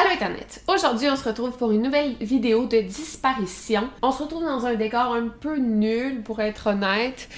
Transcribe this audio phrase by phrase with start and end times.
[0.00, 0.62] Allô Internet!
[0.66, 3.90] Aujourd'hui, on se retrouve pour une nouvelle vidéo de disparition.
[4.00, 7.28] On se retrouve dans un décor un peu nul, pour être honnête,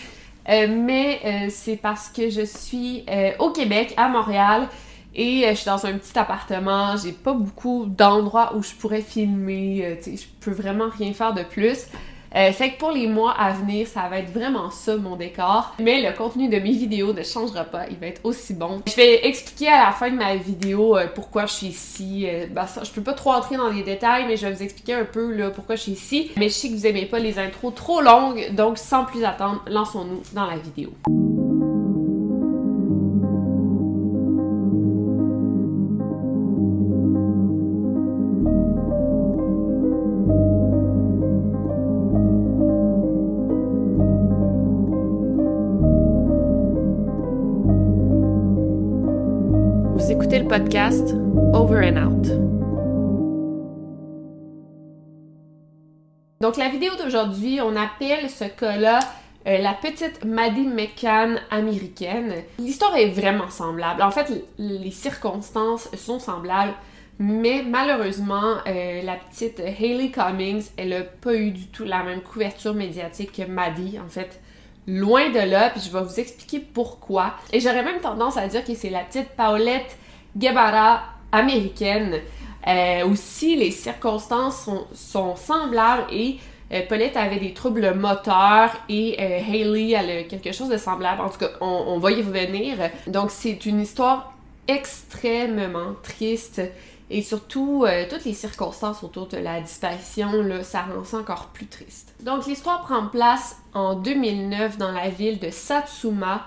[0.49, 4.69] euh, mais euh, c'est parce que je suis euh, au Québec, à Montréal,
[5.13, 6.97] et je suis dans un petit appartement.
[6.97, 9.99] J'ai pas beaucoup d'endroits où je pourrais filmer.
[10.07, 11.87] je peux vraiment rien faire de plus.
[12.35, 15.75] Euh, fait que pour les mois à venir, ça va être vraiment ça mon décor.
[15.79, 18.83] Mais le contenu de mes vidéos ne changera pas, il va être aussi bon.
[18.87, 22.27] Je vais expliquer à la fin de ma vidéo euh, pourquoi je suis ici.
[22.27, 24.95] Euh, ben je peux pas trop entrer dans les détails, mais je vais vous expliquer
[24.95, 26.31] un peu là, pourquoi je suis ici.
[26.37, 29.63] Mais je sais que vous aimez pas les intros trop longues, donc sans plus attendre,
[29.69, 30.93] lançons-nous dans la vidéo.
[50.53, 51.15] Podcast
[51.55, 52.27] Over and Out.
[56.43, 58.99] Donc la vidéo d'aujourd'hui, on appelle ce cas-là
[59.47, 62.35] euh, la petite Maddie McCann américaine.
[62.59, 64.03] L'histoire est vraiment semblable.
[64.03, 66.75] En fait, les circonstances sont semblables,
[67.19, 72.21] mais malheureusement, euh, la petite Hayley Cummings, elle n'a pas eu du tout la même
[72.21, 73.99] couverture médiatique que Maddie.
[73.99, 74.39] En fait,
[74.87, 77.37] loin de là, puis je vais vous expliquer pourquoi.
[77.55, 79.97] Et j'aurais même tendance à dire que c'est la petite Paulette
[80.37, 82.21] Guevara américaine.
[82.67, 86.39] Euh, aussi, les circonstances sont, semblables et
[86.73, 91.21] euh, Paulette avait des troubles moteurs et euh, Hayley elle a quelque chose de semblable.
[91.21, 92.77] En tout cas, on, on va y revenir.
[93.09, 94.33] Donc, c'est une histoire
[94.69, 96.63] extrêmement triste
[97.13, 101.49] et surtout, euh, toutes les circonstances autour de la disparition, là, ça rend ça encore
[101.49, 102.15] plus triste.
[102.23, 106.47] Donc, l'histoire prend place en 2009 dans la ville de Satsuma,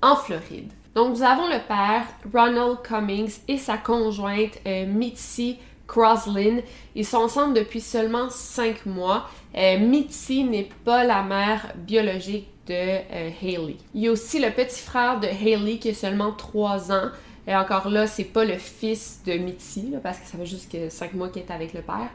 [0.00, 0.70] en Floride.
[0.96, 6.60] Donc, nous avons le père, Ronald Cummings, et sa conjointe, euh, Mitzi Croslin.
[6.94, 9.28] Ils sont ensemble depuis seulement 5 mois.
[9.54, 13.76] Euh, Mitzi n'est pas la mère biologique de euh, Haley.
[13.94, 17.10] Il y a aussi le petit frère de Haley qui a seulement 3 ans.
[17.46, 20.88] Et encore là, c'est pas le fils de Mitzi, parce que ça fait juste que
[20.88, 22.08] 5 mois qu'il est avec le père.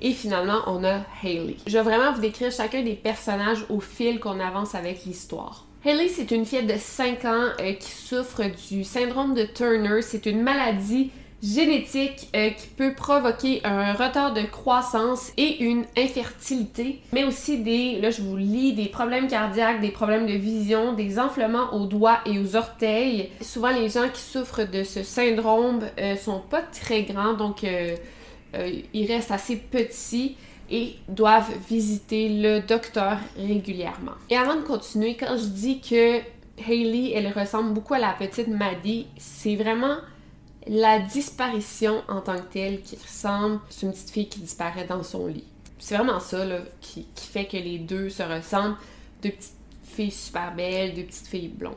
[0.00, 1.56] Et finalement, on a Haley.
[1.66, 5.67] Je vais vraiment vous décrire chacun des personnages au fil qu'on avance avec l'histoire.
[5.84, 10.02] Haley, c'est une fille de 5 ans euh, qui souffre du syndrome de Turner.
[10.02, 17.00] C'est une maladie génétique euh, qui peut provoquer un retard de croissance et une infertilité,
[17.12, 21.18] mais aussi des, là je vous lis, des problèmes cardiaques, des problèmes de vision, des
[21.20, 23.30] enflements aux doigts et aux orteils.
[23.40, 27.94] Souvent les gens qui souffrent de ce syndrome euh, sont pas très grands, donc euh,
[28.92, 30.36] ils restent assez petits
[30.70, 34.12] et doivent visiter le docteur régulièrement.
[34.30, 36.20] Et avant de continuer, quand je dis que
[36.58, 39.96] Hailey, elle ressemble beaucoup à la petite Maddie, c'est vraiment
[40.66, 45.02] la disparition en tant que telle qui ressemble, c'est une petite fille qui disparaît dans
[45.02, 45.44] son lit.
[45.78, 46.44] C'est vraiment ça
[46.80, 48.76] qui, fait que les deux se ressemblent.
[49.22, 49.54] Deux petites
[49.84, 51.74] filles super belles, deux petites filles blondes.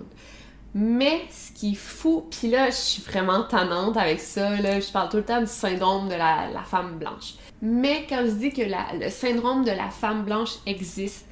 [0.74, 5.10] Mais ce qui est fou, puis là, je suis vraiment tannante avec ça, je parle
[5.10, 7.34] tout le temps du syndrome de la, femme blanche.
[7.62, 11.26] Mais quand je dis que le syndrome de la femme blanche existe,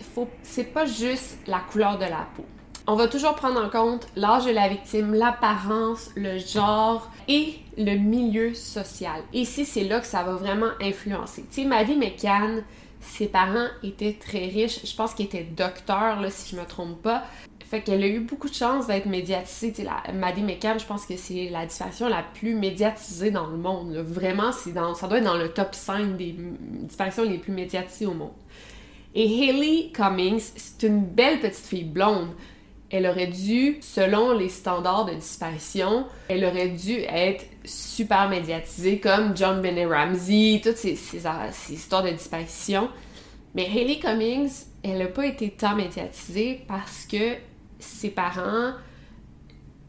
[0.43, 2.45] c'est pas juste la couleur de la peau
[2.89, 7.95] on va toujours prendre en compte l'âge de la victime, l'apparence, le genre et le
[7.97, 9.21] milieu social.
[9.31, 11.43] Ici, c'est là que ça va vraiment influencer.
[11.51, 12.63] Tu sais, Maddie McCann,
[12.99, 14.79] ses parents étaient très riches.
[14.83, 17.25] Je pense qu'ils étaient docteurs, là, si je me trompe pas.
[17.69, 19.71] Fait qu'elle a eu beaucoup de chance d'être médiatisée.
[19.71, 23.57] Tu sais, Maddie McCann, je pense que c'est la disparition la plus médiatisée dans le
[23.57, 23.94] monde.
[23.94, 28.07] Vraiment, c'est dans, ça doit être dans le top 5 des disparitions les plus médiatisées
[28.07, 28.31] au monde.
[29.13, 32.30] Et Hayley Cummings, c'est une belle petite fille blonde.
[32.89, 39.38] Elle aurait dû, selon les standards de disparition, elle aurait dû être super médiatisée comme
[39.38, 42.89] John Benet Ramsey, toutes ces, ces, ces histoires de disparition.
[43.54, 47.36] Mais Hayley Cummings, elle n'a pas été tant médiatisée parce que
[47.79, 48.73] ses parents,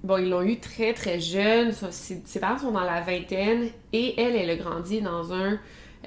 [0.02, 4.37] bon, ils l'ont eu très très jeune, ses, parents sont dans la vingtaine et elle,
[4.37, 5.58] elle a grandi dans un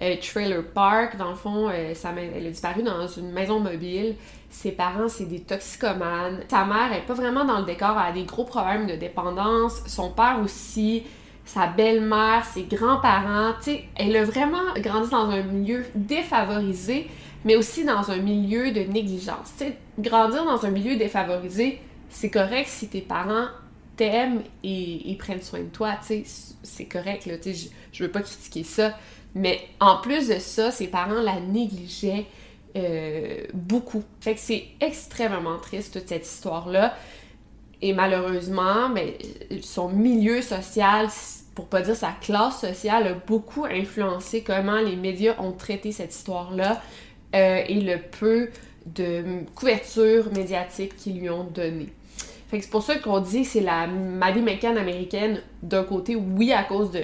[0.02, 1.18] euh, trailer park.
[1.18, 4.16] Dans le fond, euh, elle a disparu dans une maison mobile.
[4.50, 6.42] Ses parents, c'est des toxicomanes.
[6.50, 8.96] Sa mère elle est pas vraiment dans le décor, elle a des gros problèmes de
[8.96, 9.84] dépendance.
[9.88, 11.04] Son père aussi.
[11.46, 17.10] Sa belle-mère, ses grands-parents, tu sais, elle a vraiment grandi dans un milieu défavorisé,
[17.46, 19.54] mais aussi dans un milieu de négligence.
[20.00, 23.48] Grandir dans un milieu défavorisé, c'est correct si tes parents
[23.96, 25.98] t'aiment et, prennent soin de toi,
[26.64, 27.54] c'est correct, là, sais,
[27.92, 28.98] je, veux pas critiquer ça,
[29.36, 32.26] mais en plus de ça, ses parents la négligeaient
[32.76, 34.04] euh, beaucoup.
[34.20, 36.96] Fait que c'est extrêmement triste, toute cette histoire-là,
[37.84, 39.18] et malheureusement, mais
[39.50, 41.10] ben, son milieu social,
[41.54, 46.16] pour pas dire sa classe sociale, a beaucoup influencé comment les médias ont traité cette
[46.16, 46.82] histoire-là,
[47.34, 48.50] euh, et le peu
[48.86, 49.24] de
[49.56, 51.90] couverture médiatique qu'ils lui ont donné.
[52.52, 56.92] C'est pour ça qu'on dit c'est la Maddie McCann américaine d'un côté, oui, à cause
[56.92, 57.00] de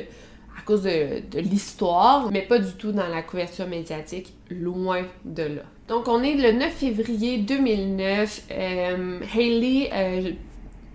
[0.59, 5.61] à cause de, l'histoire, mais pas du tout dans la couverture médiatique, loin de là.
[5.87, 8.41] Donc on est le 9 février 2009.
[8.51, 10.31] Euh, Hailey euh,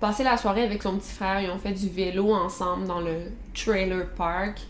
[0.00, 3.14] passait la soirée avec son petit frère, ils ont fait du vélo ensemble dans le
[3.54, 4.60] trailer park.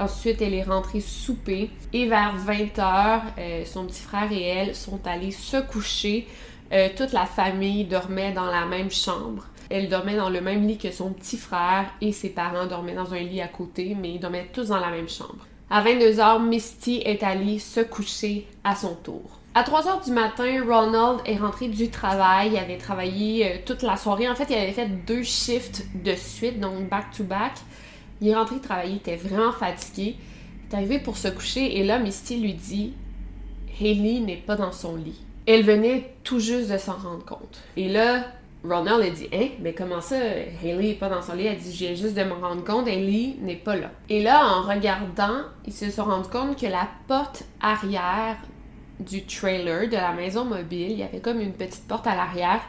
[0.00, 4.98] Ensuite, elle est rentrée souper et vers 20h, euh, son petit frère et elle sont
[5.06, 6.26] allés se coucher.
[6.72, 9.44] Euh, toute la famille dormait dans la même chambre.
[9.68, 13.12] Elle dormait dans le même lit que son petit frère et ses parents dormaient dans
[13.12, 15.46] un lit à côté, mais ils dormaient tous dans la même chambre.
[15.68, 19.38] À 22h, Misty est allée se coucher à son tour.
[19.52, 22.52] À 3h du matin, Ronald est rentré du travail.
[22.52, 24.30] Il avait travaillé euh, toute la soirée.
[24.30, 26.88] En fait, il avait fait deux shifts de suite, donc back-to-back.
[26.88, 27.52] back to back
[28.20, 30.16] il est rentré travailler, il était vraiment fatigué.
[30.16, 32.92] Il est arrivé pour se coucher et là, Misty lui dit
[33.80, 35.20] Hailey n'est pas dans son lit.
[35.46, 37.62] Elle venait tout juste de s'en rendre compte.
[37.76, 38.24] Et là,
[38.62, 41.46] Ronald a dit Hein, mais comment ça, Hailey n'est pas dans son lit?
[41.46, 43.90] Elle dit J'ai juste de me rendre compte, Hailey n'est pas là.
[44.08, 48.36] Et là, en regardant, ils se sont rendus compte que la porte arrière
[49.00, 52.60] du trailer de la maison mobile, il y avait comme une petite porte à l'arrière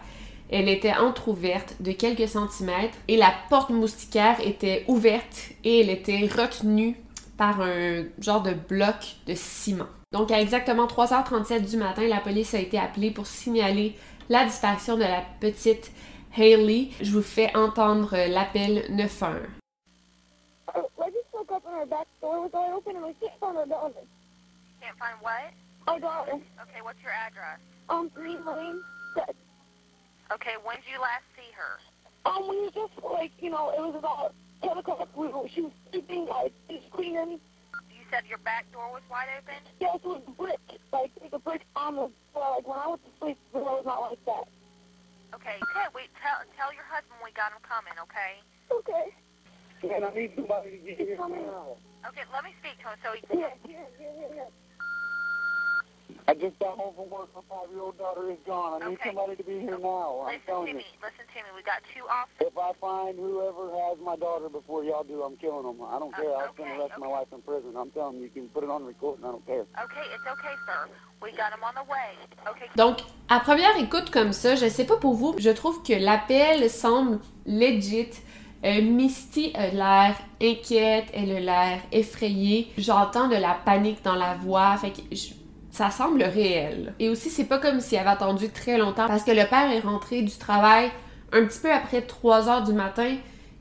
[0.52, 6.28] elle était entr'ouverte de quelques centimètres et la porte moustiquaire était ouverte et elle était
[6.28, 6.98] retenue
[7.38, 9.88] par un genre de bloc de ciment.
[10.12, 13.96] Donc à exactement 3h37 du matin, la police a été appelée pour signaler
[14.30, 15.92] la disparition de la petite
[16.38, 16.90] Hailey.
[17.02, 19.48] Je vous fais entendre l'appel 911.
[24.82, 25.54] Can't find what?
[25.88, 27.60] Okay, what's your address?
[27.90, 28.82] Um, Green Lane.
[30.32, 31.76] Okay, when did you last see her?
[32.24, 34.32] Um, we were just like, you know, it was about
[34.64, 35.10] 10 o'clock.
[35.12, 36.28] We were, she was sleeping.
[36.32, 37.42] I was cleaning.
[37.92, 39.60] You said your back door was wide open?
[39.84, 40.62] Yes, it was brick.
[40.94, 42.56] Like, there's a brick on the floor.
[42.56, 44.48] Like, when I went to sleep, the door was not like that.
[45.36, 48.40] Okay, okay, wait, tell, tell your husband we got him coming, okay?
[48.68, 49.16] Okay.
[49.84, 51.76] Man, I need somebody to get here now.
[52.08, 53.40] Okay, let me speak to him so he can...
[53.40, 54.50] Yeah, yeah, yeah, yeah.
[56.28, 57.30] I just got home from work.
[57.36, 58.82] My five-year-old daughter is gone.
[58.84, 60.26] I need somebody to be here now.
[60.28, 60.78] I'm telling to you.
[60.78, 60.86] me.
[61.02, 61.50] Listen to me.
[61.56, 62.48] We got two officers.
[62.52, 65.86] If I find whoever has my daughter before y'all do, I'm killing them.
[65.86, 66.36] I don't care.
[66.36, 67.76] I'll spend the rest of my life in prison.
[67.78, 69.62] I'm telling you, you can put it on record, and I don't care.
[69.62, 70.90] Okay, it's okay, sir.
[71.22, 72.18] We got him on the way.
[72.50, 72.68] Okay.
[72.76, 73.00] Donc,
[73.30, 77.20] à première écoute comme ça, je sais pas pour vous, je trouve que l'appel semble
[77.46, 78.12] legit.
[78.64, 82.72] Euh, Misty a l'air inquiète, elle a l'air effrayée.
[82.78, 84.78] J'entends de la panique dans la voix.
[84.78, 85.34] Fait que je,
[85.72, 86.94] ça semble réel.
[87.00, 89.80] Et aussi, c'est pas comme s'il avait attendu très longtemps parce que le père est
[89.80, 90.92] rentré du travail
[91.32, 93.16] un petit peu après 3 heures du matin.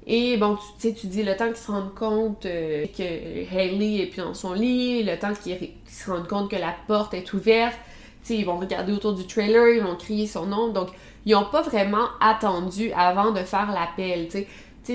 [0.06, 4.02] Et bon, tu sais, tu dis le temps qu'il se rende compte euh, que Hailey
[4.02, 7.32] est plus dans son lit, le temps qu'il se rende compte que la porte est
[7.32, 7.76] ouverte.
[8.22, 10.68] Tu sais, ils vont regarder autour du trailer, ils vont crier son nom.
[10.68, 10.88] Donc,
[11.26, 14.46] ils ont pas vraiment attendu avant de faire l'appel, tu sais.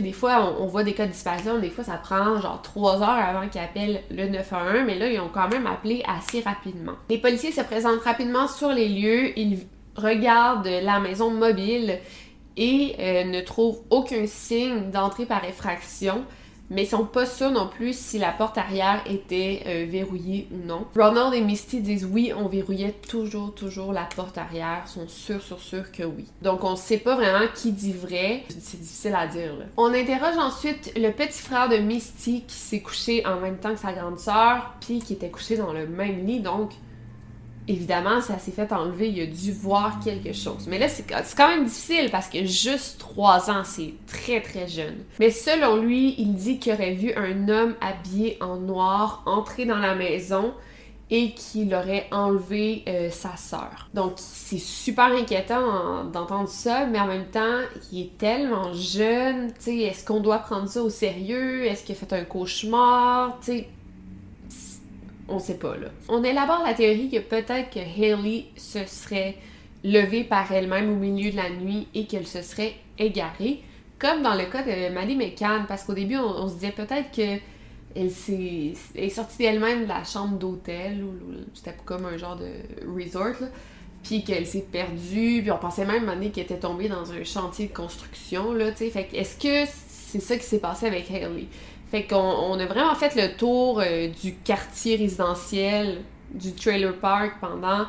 [0.01, 3.09] Des fois, on, voit des cas de disparition, des fois, ça prend genre trois heures
[3.09, 6.93] avant qu'ils appellent le 911, mais là, ils ont quand même appelé assez rapidement.
[7.09, 9.59] Les policiers se présentent rapidement sur les lieux, ils
[9.95, 11.99] regardent la maison mobile
[12.57, 16.23] et euh, ne trouvent aucun signe d'entrée par effraction.
[16.69, 20.65] Mais ils sont pas sûrs non plus si la porte arrière était euh, verrouillée ou
[20.65, 20.85] non.
[20.95, 25.41] Ronald et Misty disent oui, on verrouillait toujours, toujours la porte arrière, ils sont sûrs,
[25.41, 26.25] sûrs, sûrs que oui.
[26.41, 29.53] Donc on sait pas vraiment qui dit vrai, c'est difficile à dire.
[29.77, 33.79] On interroge ensuite le petit frère de Misty qui s'est couché en même temps que
[33.79, 36.71] sa grande sœur, puis qui était couché dans le même lit, donc
[37.67, 40.67] évidemment, ça s'est fait enlever, il a dû voir quelque chose.
[40.67, 44.97] Mais là, c'est quand même difficile parce que juste 3 ans, c'est très très jeune.
[45.19, 49.77] Mais selon lui, il dit qu'il aurait vu un homme habillé en noir entrer dans
[49.77, 50.53] la maison
[51.11, 53.89] et qu'il aurait enlevé euh, sa sœur.
[53.93, 59.65] Donc c'est super inquiétant d'entendre ça, mais en même temps, il est tellement jeune, tu
[59.65, 61.65] sais, est-ce qu'on doit prendre ça au sérieux?
[61.65, 63.37] Est-ce qu'il a fait un cauchemar?
[63.39, 63.67] Tu sais,
[65.27, 65.87] on sait pas là.
[66.09, 69.35] On élabore la théorie que peut-être que Haley se serait
[69.83, 73.61] levée par elle-même au milieu de la nuit et qu'elle se serait égarée,
[73.99, 77.39] comme dans le cas de Maddie McCann, parce qu'au début on, se disait peut-être que
[77.95, 78.11] elle
[78.95, 81.13] est, sortie d'elle-même de la chambre d'hôtel, ou,
[81.53, 82.51] c'était comme un genre de
[82.93, 83.47] resort,
[84.03, 87.73] puis qu'elle s'est perdue, puis on pensait même qu'elle était tombée dans un chantier de
[87.73, 88.89] construction, là, tu sais.
[88.89, 91.45] Fait est-ce que c'est ça qui s'est passé avec Haley?
[91.95, 96.01] Fait qu'on on a vraiment fait le tour euh, du quartier résidentiel
[96.33, 97.85] du trailer park pendant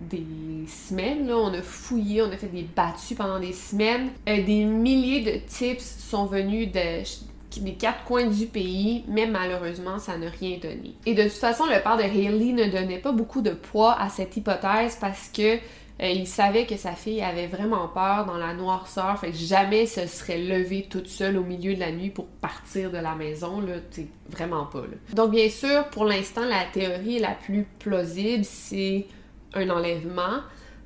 [0.00, 0.24] des
[0.66, 1.30] semaines.
[1.30, 4.12] On a fouillé, on a fait des battues pendant des semaines.
[4.26, 9.98] Euh, des milliers de tips sont venus de, des quatre coins du pays, mais malheureusement,
[9.98, 10.94] ça n'a rien donné.
[11.04, 14.08] Et de toute façon, le père de Haley ne donnait pas beaucoup de poids à
[14.08, 15.58] cette hypothèse parce que
[16.00, 19.86] euh, il savait que sa fille avait vraiment peur dans la noirceur, fait que jamais
[19.86, 23.60] se serait levée toute seule au milieu de la nuit pour partir de la maison,
[23.60, 24.96] là, c'est vraiment pas, là.
[25.14, 29.06] Donc bien sûr, pour l'instant, la théorie la plus plausible, c'est
[29.54, 30.40] un enlèvement,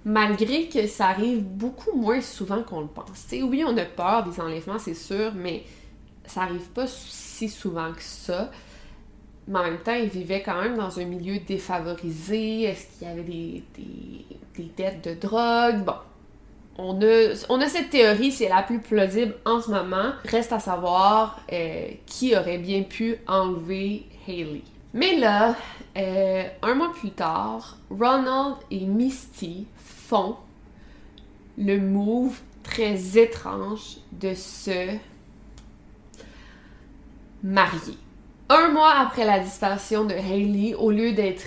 [0.04, 3.26] malgré que ça arrive beaucoup moins souvent qu'on le pense.
[3.26, 5.64] T'sais, oui, on a peur des enlèvements, c'est sûr, mais
[6.24, 8.50] ça arrive pas si souvent que ça
[9.48, 12.62] mais en même temps, il vivait quand même dans un milieu défavorisé.
[12.62, 13.62] Est-ce qu'il y avait des,
[14.58, 15.84] dettes de drogue?
[15.84, 15.94] Bon,
[16.78, 20.12] on a, on a cette théorie, c'est la plus plausible en ce moment.
[20.24, 24.62] Reste à savoir euh, qui aurait bien pu enlever Haley.
[24.94, 25.56] Mais là,
[25.96, 30.36] euh, un mois plus tard, Ronald et Misty font
[31.56, 34.96] le move très étrange de se
[37.42, 37.96] marier
[38.52, 41.44] un mois après la disparition de Hailey, au lieu d'être.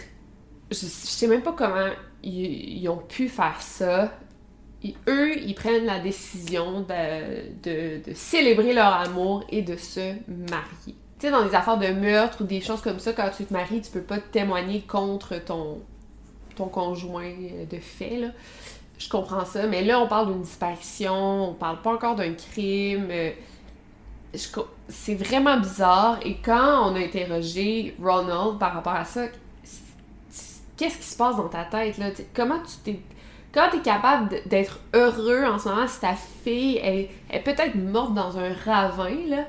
[0.71, 1.89] Je, sais même pas comment
[2.25, 4.11] ils, ont pu faire ça.
[5.07, 10.95] eux, ils prennent la décision de, célébrer leur amour et de se marier.
[11.17, 13.53] Tu sais, dans des affaires de meurtre ou des choses comme ça, quand tu te
[13.53, 15.81] maries, tu peux pas témoigner contre ton,
[16.55, 17.31] ton conjoint
[17.69, 18.31] de fait.
[18.97, 23.07] Je comprends ça, mais là, on parle d'une disparition, on parle pas encore d'un crime.
[23.11, 23.31] Euh,
[24.87, 26.19] c'est vraiment bizarre.
[26.23, 29.27] Et quand on a interrogé Ronald par rapport à ça,
[30.77, 32.11] qu'est-ce qui se passe dans ta tête, là?
[32.33, 32.99] comment tu t'es.
[33.53, 37.09] Comment t'es capable d'être heureux en ce moment si ta fille est,
[37.45, 39.45] peut-être morte dans un ravin, là?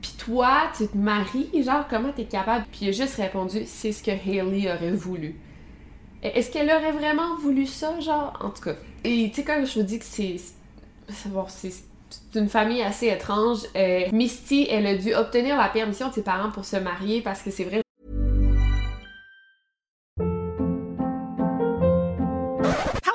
[0.00, 2.66] Puis toi, tu te maries, genre, comment t'es capable?
[2.72, 5.36] Puis il a juste répondu, c'est ce que Haley aurait voulu.
[6.20, 8.36] Est-ce qu'elle aurait vraiment voulu ça, genre?
[8.40, 8.74] En tout cas.
[9.04, 10.36] Et tu sais, quand je vous dis que c'est.
[11.26, 11.72] Bon, c'est
[12.12, 13.60] c'est une famille assez étrange.
[13.76, 17.42] Euh, Misty, elle a dû obtenir la permission de ses parents pour se marier parce
[17.42, 17.82] que c'est vrai.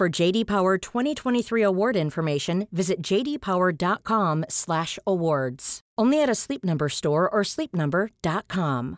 [0.00, 5.80] For JD Power 2023 award information, visit jdpower.com/awards.
[5.98, 8.96] Only at a Sleep Number store or sleepnumber.com.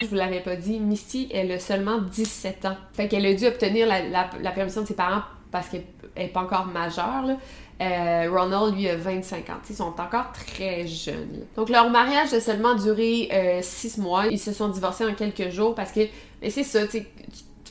[0.00, 2.76] Je vous l'avais pas dit, Misty, elle a seulement 17 ans.
[2.92, 5.82] Fait qu'elle a dû obtenir la, la, la permission de ses parents parce qu'elle
[6.16, 7.36] n'est pas encore majeure.
[7.80, 9.58] Euh, Ronald, lui, a 25 ans.
[9.68, 11.46] Ils sont encore très jeunes.
[11.56, 13.28] Donc, leur mariage a seulement duré
[13.60, 14.28] 6 mois.
[14.28, 16.02] Ils se sont divorcés en quelques jours parce que,
[16.40, 17.04] mais c'est ça, tu,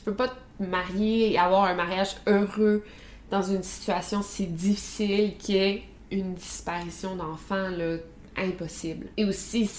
[0.02, 2.82] tu peux pas te marier et avoir un mariage heureux
[3.30, 7.70] dans une situation si difficile qui est une disparition d'enfants,
[8.36, 9.06] impossible.
[9.16, 9.70] Et aussi,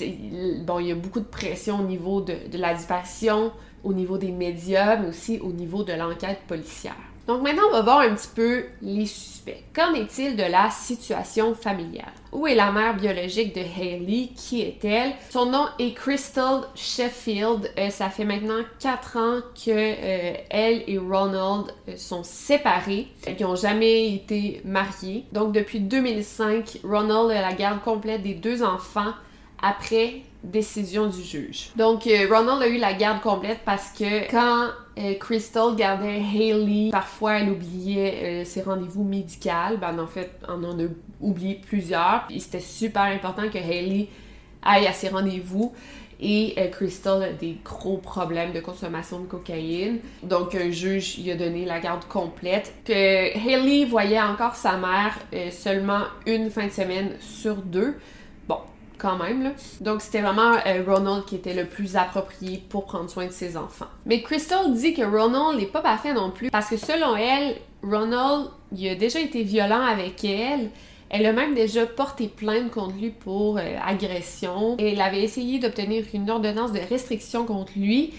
[0.65, 3.51] bon, il y a beaucoup de pression au niveau de, de la disparition,
[3.83, 6.95] au niveau des médias, mais aussi au niveau de l'enquête policière.
[7.27, 9.63] Donc maintenant, on va voir un petit peu les suspects.
[9.73, 12.11] Qu'en est-il de la situation familiale?
[12.33, 14.29] Où est la mère biologique de Haley?
[14.35, 15.13] Qui est-elle?
[15.29, 17.71] Son nom est Crystal Sheffield.
[17.77, 23.07] Euh, ça fait maintenant quatre ans que euh, elle et Ronald euh, sont séparés.
[23.27, 25.25] Ils n'ont jamais été mariés.
[25.31, 29.13] Donc depuis 2005, Ronald a la garde complète des deux enfants
[29.61, 31.69] après décision du juge.
[31.77, 37.39] Donc, Ronald a eu la garde complète parce que quand euh, Crystal gardait Haley, parfois
[37.39, 39.77] elle oubliait euh, ses rendez-vous médicaux.
[39.79, 40.87] Ben, en fait, on en a
[41.21, 42.27] oublié plusieurs.
[42.37, 44.07] C'était super important que Haley
[44.61, 45.73] aille à ses rendez-vous.
[46.25, 49.99] Et Crystal a des gros problèmes de consommation de cocaïne.
[50.21, 52.73] Donc, un juge lui a donné la garde complète.
[52.85, 55.19] Que Haley voyait encore sa mère
[55.51, 57.95] seulement une fin de semaine sur deux
[59.81, 63.57] Donc c'était vraiment euh, Ronald qui était le plus approprié pour prendre soin de ses
[63.57, 63.87] enfants.
[64.05, 68.47] Mais Crystal dit que Ronald n'est pas parfait non plus parce que selon elle, Ronald,
[68.75, 70.69] il a déjà été violent avec elle.
[71.09, 74.77] Elle a même déjà porté plainte contre lui pour euh, agression.
[74.79, 78.13] Elle avait essayé d'obtenir une ordonnance de restriction contre lui.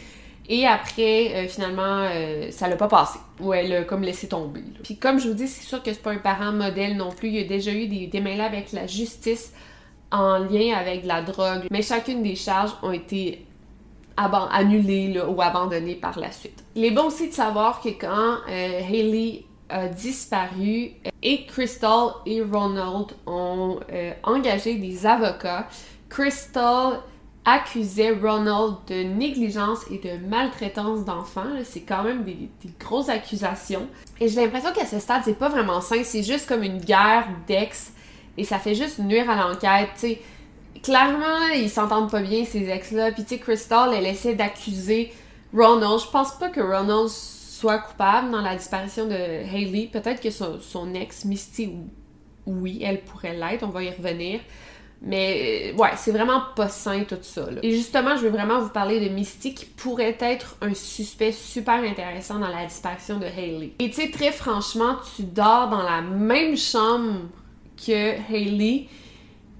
[0.48, 2.06] Et après, euh, finalement,
[2.50, 3.18] ça l'a pas passé.
[3.40, 4.62] Ou elle a comme laissé tomber.
[4.82, 7.28] Puis comme je vous dis, c'est sûr que c'est pas un parent modèle non plus.
[7.28, 9.52] Il y a déjà eu des démêlés avec la justice
[10.14, 13.44] en lien avec la drogue, mais chacune des charges ont été
[14.16, 16.62] annulées ou abandonnées par la suite.
[16.76, 22.11] Il est bon aussi de savoir que quand euh, Haley a disparu euh, et Crystal
[22.26, 25.66] et Ronald ont euh, engagé des avocats,
[26.09, 27.00] Crystal
[27.44, 31.42] accusait Ronald de négligence et de maltraitance d'enfants.
[31.64, 33.88] C'est quand même des, grosses accusations.
[34.21, 36.02] Et j'ai l'impression qu'à ce stade, c'est pas vraiment sain.
[36.04, 37.93] C'est juste comme une guerre d'ex
[38.36, 40.22] et ça fait juste nuire à l'enquête, tu sais.
[40.82, 43.12] Clairement, ils s'entendent pas bien, ces ex-là.
[43.12, 45.12] Puis, tu sais, Crystal, elle essaie d'accuser
[45.54, 46.00] Ronald.
[46.00, 49.88] Je pense pas que Ronald soit coupable dans la disparition de Hailey.
[49.90, 51.70] Peut-être que son, ex, Misty,
[52.44, 53.62] oui, elle pourrait l'être.
[53.62, 54.40] On va y revenir.
[55.00, 57.46] Mais euh, ouais, c'est vraiment pas sain tout ça.
[57.62, 61.82] Et justement, je veux vraiment vous parler de Misty qui pourrait être un suspect super
[61.82, 63.72] intéressant dans la disparition de Hailey.
[63.78, 67.20] Et tu sais, très franchement, tu dors dans la même chambre
[67.76, 68.88] que Hailey,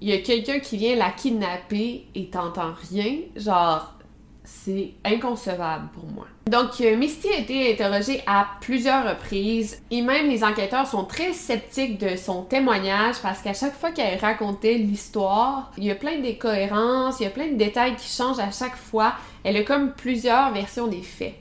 [0.01, 3.95] il y a quelqu'un qui vient la kidnapper et t'entends rien, genre,
[4.43, 6.27] c'est inconcevable pour moi.
[6.47, 11.33] Donc, euh, Misty a été interrogée à plusieurs reprises et même les enquêteurs sont très
[11.33, 16.19] sceptiques de son témoignage parce qu'à chaque fois qu'elle racontait l'histoire, il y a plein
[16.19, 19.15] d'incohérences, il y a plein de détails qui changent à chaque fois.
[19.43, 21.33] Elle a comme plusieurs versions des faits.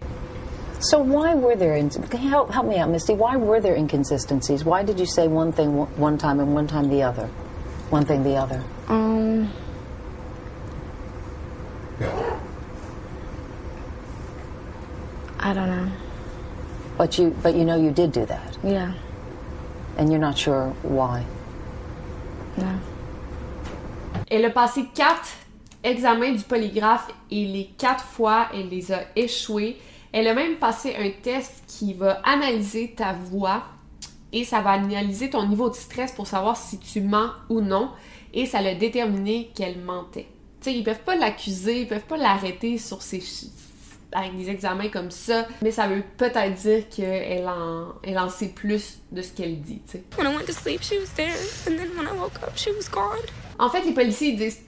[0.81, 1.77] So why were there
[2.17, 3.15] help help me out, Misty?
[3.15, 4.65] Why were there inconsistencies?
[4.65, 7.27] Why did you say one thing one time and one time the other?
[7.91, 8.63] One thing the other.
[8.89, 9.51] Um.
[15.39, 15.91] I don't know.
[16.97, 18.59] But you but you know you did do that.
[18.63, 18.95] Yeah.
[19.97, 21.25] And you're not sure why.
[22.57, 22.79] No.
[24.31, 25.29] Elle a passé quatre
[25.83, 29.77] examens du polygraphe et les quatre fois elle les a échoués.
[30.17, 33.65] Elle a même passé un test qui va analyser ta voix
[34.33, 37.91] et ça va analyser ton niveau de stress pour savoir si tu mens ou non
[38.33, 40.29] et ça l'a déterminé qu'elle mentait.
[40.61, 43.21] Tu sais, ils peuvent pas l'accuser, ils peuvent pas l'arrêter sur ses
[44.13, 48.51] avec des examens comme ça, mais ça veut peut-être dire qu'elle en, elle en sait
[48.51, 50.05] plus de ce qu'elle dit, tu sais.
[53.59, 54.61] En fait, les policiers disent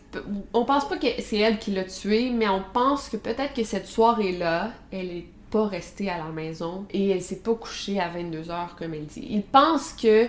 [0.52, 3.62] on pense pas que c'est elle qui l'a tué, mais on pense que peut-être que
[3.62, 8.10] cette soirée-là, elle est pas restée à la maison et elle s'est pas couchée à
[8.10, 9.26] 22h comme elle dit.
[9.30, 10.28] Il pense que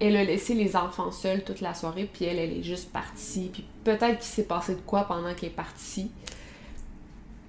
[0.00, 3.50] elle a laissé les enfants seuls toute la soirée puis elle elle est juste partie
[3.52, 6.10] puis peut-être qu'il s'est passé de quoi pendant qu'elle est partie.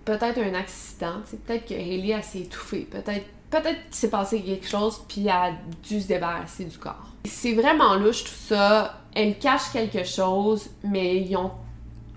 [0.04, 5.02] Peut-être un accident, peut-être que Hailey s'est étouffée, peut-être peut-être qu'il s'est passé quelque chose
[5.08, 5.52] puis elle a
[5.88, 7.12] dû se débarrasser du corps.
[7.24, 9.02] C'est vraiment louche tout ça.
[9.16, 11.52] Elle cache quelque chose, mais ils ont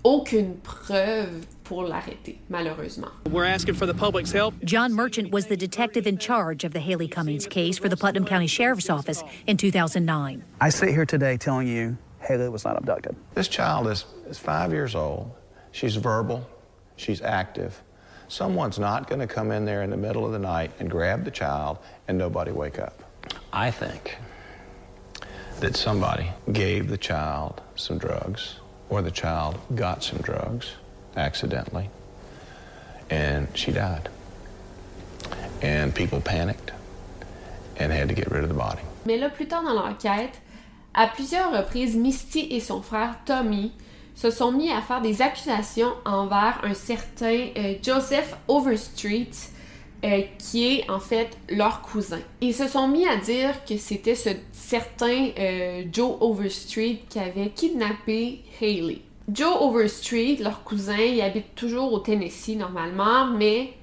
[0.03, 3.13] aucune preuve pour l'arrêter, malheureusement.
[3.31, 4.55] We're asking for the public's help.
[4.65, 8.25] John Merchant was the detective in charge of the Haley Cummings case for the Putnam
[8.25, 10.45] County Sheriff's Office in 2009.
[10.63, 13.17] I sit here today telling you Haley was not abducted.
[13.35, 15.31] This child is, is five years old.
[15.71, 16.49] She's verbal.
[16.97, 17.83] She's active.
[18.29, 21.25] Someone's not going to come in there in the middle of the night and grab
[21.25, 21.79] the child
[22.09, 23.05] and nobody wake up.
[23.53, 24.17] I think
[25.61, 28.57] that somebody gave the child some drugs
[28.89, 30.73] or the child got some drugs
[31.19, 31.91] accidentally
[33.11, 34.09] and she died.
[35.63, 36.73] And people panicked
[37.79, 38.83] and had to get rid of the body.
[39.07, 40.41] Mais là, plus tard dans l'enquête,
[40.95, 43.73] à plusieurs reprises, Misty et son frère Tommy
[44.15, 49.31] se sont mis à faire des accusations envers un certain euh, Joseph Overstreet,
[50.05, 52.19] euh, qui est en fait leur cousin.
[52.41, 57.51] Ils se sont mis à dire que c'était ce certain euh, Joe Overstreet qui avait
[57.51, 59.03] kidnappé Haley.
[59.31, 63.75] Joe Overstreet, leur cousin, il habite toujours au Tennessee normalement, mais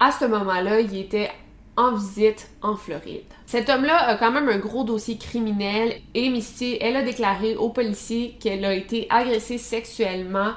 [0.00, 1.30] à ce moment-là, il était
[1.76, 3.22] en visite en Floride.
[3.46, 7.68] Cet homme-là a quand même un gros dossier criminel et Misty, elle a déclaré aux
[7.68, 10.52] policiers qu'elle a été agressée sexuellement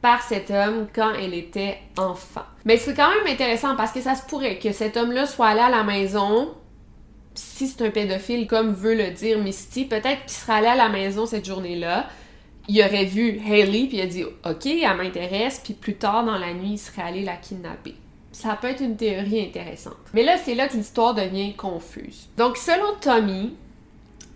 [0.00, 2.44] par cet homme quand elle était enfant.
[2.64, 5.60] Mais c'est quand même intéressant parce que ça se pourrait que cet homme-là soit allé
[5.60, 6.54] à la maison,
[7.34, 10.88] si c'est un pédophile comme veut le dire Misty, peut-être qu'il serait allé à la
[10.88, 12.06] maison cette journée-là,
[12.68, 16.38] il aurait vu Haley puis il a dit OK, elle m'intéresse, puis plus tard dans
[16.38, 17.94] la nuit, il serait allé la kidnapper.
[18.30, 19.96] Ça peut être une théorie intéressante.
[20.14, 22.28] Mais là, c'est là que l'histoire devient confuse.
[22.38, 23.54] Donc, selon Tommy,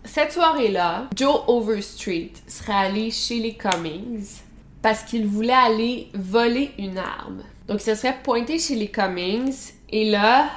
[0.05, 4.43] cette soirée-là, Joe Overstreet serait allé chez les Cummings
[4.83, 7.43] parce qu'il voulait aller voler une arme.
[7.69, 10.51] Donc, il se serait pointé chez les Cummings et là,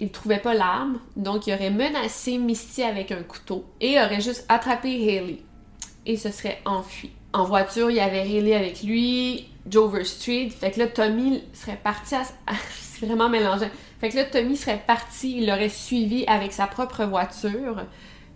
[0.00, 1.00] il trouvait pas l'arme.
[1.16, 5.40] Donc, il aurait menacé Misty avec un couteau et aurait juste attrapé Haley
[6.06, 7.10] et se serait enfui.
[7.32, 10.50] En voiture, il y avait Haley avec lui, Jover Street.
[10.50, 12.22] Fait que là, Tommy serait parti à...
[12.80, 13.70] C'est vraiment mélangeant.
[14.00, 17.84] Fait que là, Tommy serait parti, il l'aurait suivi avec sa propre voiture.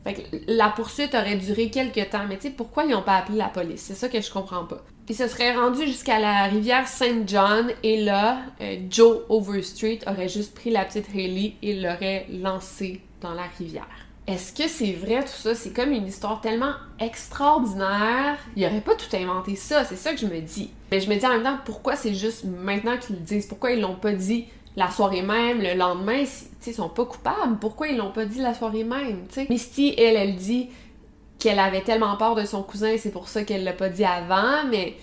[0.04, 2.26] Fait que la poursuite aurait duré quelques temps.
[2.28, 3.80] Mais tu sais, pourquoi ils n'ont pas appelé la police?
[3.80, 4.82] C'est ça que je comprends pas.
[5.06, 10.28] Puis se serait rendu jusqu'à la rivière Saint John et là, euh, Joe Overstreet aurait
[10.28, 13.86] juste pris la petite Haley et l'aurait lancée dans la rivière.
[14.26, 15.54] Est-ce que c'est vrai tout ça?
[15.54, 18.38] C'est comme une histoire tellement extraordinaire.
[18.56, 20.70] Il aurait pas tout inventé ça, c'est ça que je me dis.
[20.90, 23.46] Mais je me dis en même temps, pourquoi c'est juste maintenant qu'ils le disent?
[23.46, 26.24] Pourquoi ils l'ont pas dit la soirée même, le lendemain?
[26.66, 27.58] Ils sont pas coupables.
[27.60, 29.26] Pourquoi ils l'ont pas dit la soirée même?
[29.50, 30.70] Misty, elle, elle dit
[31.38, 34.64] qu'elle avait tellement peur de son cousin, c'est pour ça qu'elle l'a pas dit avant,
[34.70, 34.94] mais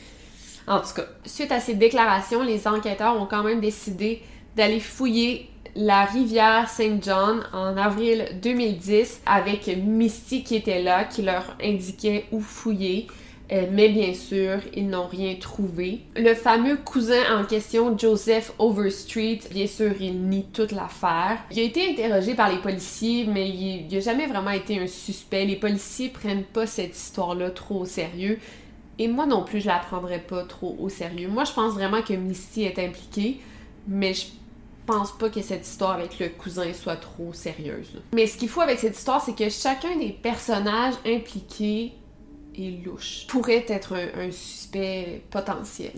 [0.65, 4.23] en tout cas, suite à ces déclarations, les enquêteurs ont quand même décidé
[4.55, 11.21] d'aller fouiller la rivière Saint John en avril 2010 avec Misty qui était là, qui
[11.21, 13.07] leur indiquait où fouiller.
[13.51, 16.01] Euh, mais bien sûr, ils n'ont rien trouvé.
[16.15, 21.39] Le fameux cousin en question, Joseph Overstreet, bien sûr, il nie toute l'affaire.
[21.51, 25.45] Il a été interrogé par les policiers, mais il n'a jamais vraiment été un suspect.
[25.45, 28.39] Les policiers prennent pas cette histoire-là trop au sérieux.
[28.97, 31.27] Et moi non plus, je la prendrais pas trop au sérieux.
[31.27, 33.41] Moi, je pense vraiment que Misty est impliquée,
[33.85, 34.27] mais je
[34.85, 38.01] pense pas que cette histoire avec le cousin soit trop sérieuse.
[38.13, 41.93] Mais ce qu'il faut avec cette histoire, c'est que chacun des personnages impliqués
[42.57, 43.25] est louche.
[43.27, 45.91] Pourrait être un, suspect potentiel.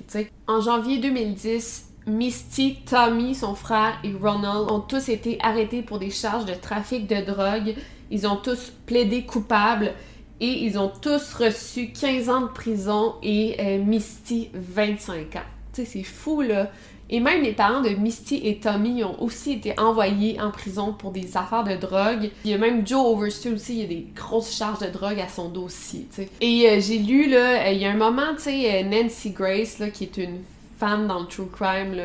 [0.47, 6.09] En janvier 2010, Misty, Tommy, son frère et Ronald ont tous été arrêtés pour des
[6.09, 7.75] charges de trafic de drogue.
[8.11, 9.93] Ils ont tous plaidé coupables
[10.39, 15.39] et ils ont tous reçu 15 ans de prison et euh, Misty 25 ans.
[15.73, 16.69] Tu sais, c'est fou là.
[17.13, 21.11] Et même les parents de Misty et Tommy ont aussi été envoyés en prison pour
[21.11, 22.31] des affaires de drogue.
[22.43, 25.19] Il y a même Joe Overstreet aussi, il y a des grosses charges de drogue
[25.19, 26.07] à son dossier.
[26.41, 29.29] Et euh, j'ai lu, là, euh, il y a un moment, tu sais, euh, Nancy
[29.29, 30.39] Grace, là, qui est une
[30.79, 31.95] fan dans le true crime,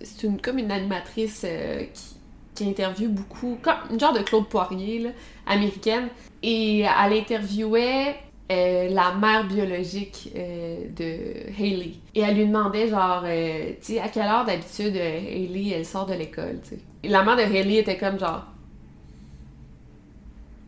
[0.00, 1.44] c'est une, comme une animatrice
[1.92, 2.14] qui,
[2.54, 5.10] qui interviewe beaucoup, comme une genre de Claude Poirier, là,
[5.48, 6.06] américaine.
[6.44, 8.14] Et elle interviewait
[8.52, 11.94] euh, la mère biologique euh, de Hailey.
[12.14, 16.06] Et elle lui demandait, genre, euh, tu sais, à quelle heure d'habitude Hailey, elle sort
[16.06, 16.78] de l'école, tu sais.
[17.02, 18.44] Et la mère de Hailey était comme, genre,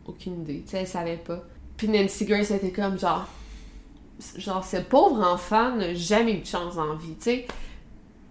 [0.07, 1.43] aucune idée, tu sais, elle savait pas.
[1.77, 3.27] Puis Nancy Grace était comme, genre,
[4.37, 7.47] genre, ce pauvre enfant n'a jamais eu de chance en vie, tu sais.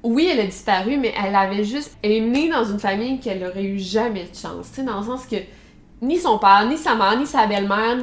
[0.02, 1.96] Oui, elle a disparu, mais elle avait juste.
[2.02, 5.00] Elle est née dans une famille qu'elle aurait eu jamais de chance, tu sais, dans
[5.00, 5.36] le sens que
[6.02, 7.98] ni son père, ni sa mère, ni sa belle-mère,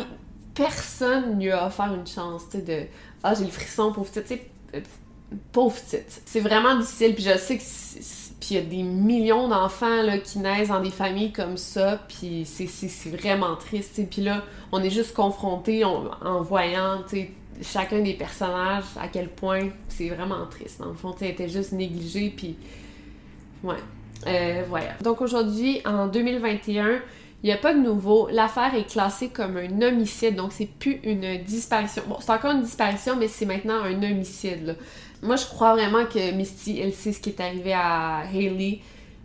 [0.64, 2.88] personne lui a offert une chance, tu sais, de
[3.24, 4.44] Ah, j'ai le frisson, pauvre petite,
[4.76, 4.82] euh,
[5.52, 6.22] pauvre petite.
[6.26, 7.64] C'est vraiment difficile, puis je sais que.
[8.50, 13.10] Il y a des millions d'enfants qui naissent dans des familles comme ça, puis c'est
[13.10, 14.44] vraiment triste, tu Puis là,
[14.74, 17.02] on est juste confronté en voyant,
[17.62, 20.82] chacun des personnages, à quel point c'est vraiment triste.
[20.82, 22.58] Dans le fond, tu était juste négligé, puis.
[23.64, 23.78] Ouais.
[24.28, 24.94] Euh, voilà.
[25.02, 27.00] Donc aujourd'hui, en 2021,
[27.44, 28.28] il n'y a pas de nouveau.
[28.32, 32.04] L'affaire est classée comme un homicide, donc c'est plus une disparition.
[32.08, 34.78] Bon, c'est encore une disparition, mais c'est maintenant un homicide.
[35.24, 38.80] Moi, je crois vraiment que Misty, elle sait ce qui est arrivé à Haley.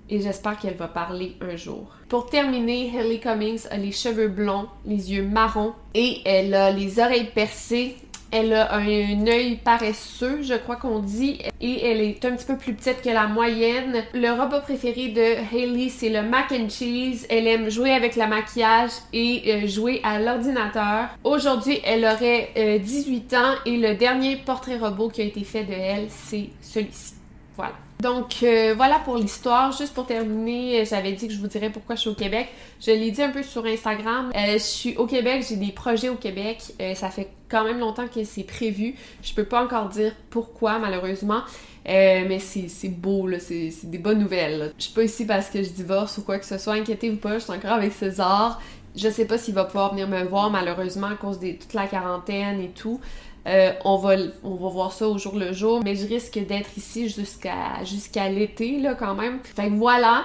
[0.08, 1.90] et j'espère qu'elle va parler un jour.
[2.08, 7.00] Pour terminer, Hailey Cummings a les cheveux blonds, les yeux marrons et elle a les
[7.00, 7.96] oreilles percées
[8.30, 12.56] elle a un œil paresseux, je crois qu'on dit, et elle est un petit peu
[12.56, 14.04] plus petite que la moyenne.
[14.14, 17.26] Le repas préféré de Hailey, c'est le mac and cheese.
[17.30, 21.08] Elle aime jouer avec le maquillage et euh, jouer à l'ordinateur.
[21.24, 25.64] Aujourd'hui, elle aurait 18 euh, ans et le dernier portrait robot qui a été fait
[25.64, 27.14] de elle, c'est celui-ci.
[27.56, 27.85] Voilà.
[28.00, 29.72] Donc euh, voilà pour l'histoire.
[29.72, 32.48] Juste pour terminer, j'avais dit que je vous dirais pourquoi je suis au Québec.
[32.80, 34.30] Je l'ai dit un peu sur Instagram.
[34.34, 36.58] Euh, je suis au Québec, j'ai des projets au Québec.
[36.80, 38.94] Euh, ça fait quand même longtemps que c'est prévu.
[39.22, 41.42] Je peux pas encore dire pourquoi malheureusement.
[41.86, 44.74] mais c'est beau, c'est des bonnes nouvelles.
[44.78, 47.38] Je suis pas ici parce que je divorce ou quoi que ce soit, inquiétez-vous pas,
[47.38, 48.60] je suis encore avec César.
[48.96, 51.86] Je sais pas s'il va pouvoir venir me voir malheureusement à cause de toute la
[51.86, 52.98] quarantaine et tout.
[53.46, 56.76] Euh, on, va, on va voir ça au jour le jour, mais je risque d'être
[56.76, 59.38] ici jusqu'à jusqu'à l'été, là, quand même.
[59.44, 60.24] Fait que voilà.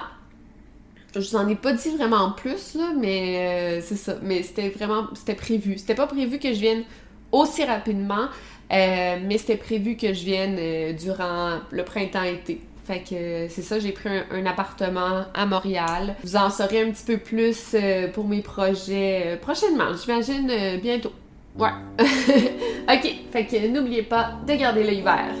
[1.14, 4.16] Je vous en ai pas dit vraiment plus, là, mais euh, c'est ça.
[4.22, 5.78] Mais c'était vraiment, c'était prévu.
[5.78, 6.84] C'était pas prévu que je vienne
[7.30, 8.26] aussi rapidement,
[8.72, 12.60] euh, mais c'était prévu que je vienne durant le printemps-été.
[12.84, 16.16] Fait que c'est ça, j'ai pris un, appartement à Montréal.
[16.24, 17.76] Vous en saurez un petit peu plus
[18.12, 20.50] pour mes projets prochainement, j'imagine
[20.82, 21.12] bientôt.
[21.56, 21.70] Ouais.
[22.88, 25.34] ok, fait que n'oubliez pas de garder l'œil vert.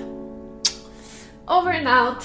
[1.48, 2.24] Over and out!